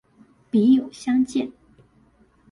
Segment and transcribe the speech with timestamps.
[0.51, 1.51] 筆友相見